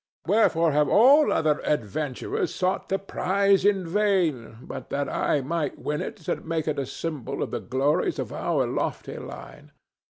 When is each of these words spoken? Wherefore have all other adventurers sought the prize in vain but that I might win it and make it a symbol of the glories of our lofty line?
Wherefore 0.25 0.71
have 0.71 0.89
all 0.89 1.31
other 1.31 1.61
adventurers 1.63 2.51
sought 2.55 2.89
the 2.89 2.97
prize 2.97 3.63
in 3.63 3.85
vain 3.87 4.57
but 4.63 4.89
that 4.89 5.07
I 5.07 5.41
might 5.41 5.77
win 5.77 6.01
it 6.01 6.27
and 6.27 6.43
make 6.43 6.67
it 6.67 6.79
a 6.79 6.87
symbol 6.87 7.43
of 7.43 7.51
the 7.51 7.59
glories 7.59 8.17
of 8.17 8.33
our 8.33 8.65
lofty 8.65 9.17
line? 9.17 9.71